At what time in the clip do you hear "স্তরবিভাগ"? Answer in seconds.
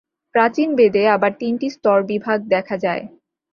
1.69-2.39